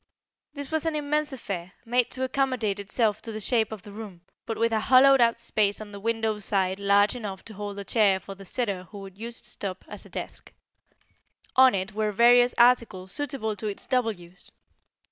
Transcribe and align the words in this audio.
This 0.55 0.71
was 0.71 0.87
an 0.87 0.95
immense 0.95 1.31
affair, 1.31 1.73
made 1.85 2.09
to 2.09 2.23
accommodate 2.23 2.79
itself 2.79 3.21
to 3.21 3.31
the 3.31 3.39
shape 3.39 3.71
of 3.71 3.83
the 3.83 3.91
room, 3.91 4.21
but 4.47 4.57
with 4.57 4.71
a 4.71 4.79
hollowed 4.79 5.21
out 5.21 5.39
space 5.39 5.79
on 5.79 5.91
the 5.91 5.99
window 5.99 6.39
side 6.39 6.79
large 6.79 7.15
enough 7.15 7.45
to 7.45 7.53
hold 7.53 7.77
a 7.77 7.83
chair 7.83 8.19
for 8.19 8.33
the 8.33 8.43
sitter 8.43 8.85
who 8.85 8.97
would 9.01 9.15
use 9.15 9.39
its 9.41 9.55
top 9.55 9.85
as 9.87 10.03
a 10.03 10.09
desk. 10.09 10.53
On 11.55 11.75
it 11.75 11.93
were 11.93 12.11
various 12.11 12.55
articles 12.57 13.11
suitable 13.11 13.55
to 13.57 13.67
its 13.67 13.85
double 13.85 14.11
use. 14.11 14.51